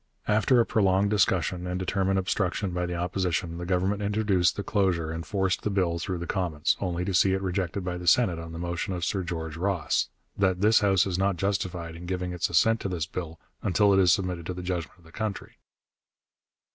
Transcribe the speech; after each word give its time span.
After 0.27 0.59
a 0.59 0.65
prolonged 0.65 1.11
discussion 1.11 1.67
and 1.67 1.77
determined 1.77 2.17
obstruction 2.17 2.71
by 2.71 2.87
the 2.87 2.95
Opposition, 2.95 3.59
the 3.59 3.67
Government 3.67 4.01
introduced 4.01 4.55
the 4.55 4.63
closure 4.63 5.11
and 5.11 5.23
forced 5.23 5.61
the 5.61 5.69
bill 5.69 5.99
through 5.99 6.17
the 6.17 6.25
Commons, 6.25 6.75
only 6.81 7.05
to 7.05 7.13
see 7.13 7.33
it 7.33 7.41
rejected 7.43 7.85
by 7.85 7.99
the 7.99 8.07
Senate 8.07 8.39
on 8.39 8.51
the 8.51 8.57
motion 8.57 8.95
of 8.95 9.05
Sir 9.05 9.21
George 9.21 9.57
Ross, 9.57 10.09
'that 10.35 10.61
this 10.61 10.79
House 10.79 11.05
is 11.05 11.19
not 11.19 11.37
justified 11.37 11.95
in 11.95 12.07
giving 12.07 12.33
its 12.33 12.49
assent 12.49 12.79
to 12.79 12.89
this 12.89 13.05
bill 13.05 13.39
until 13.61 13.93
it 13.93 13.99
is 13.99 14.11
submitted 14.11 14.47
to 14.47 14.55
the 14.55 14.63
judgment 14.63 14.97
of 14.97 15.03
the 15.05 15.11
country.' 15.11 15.59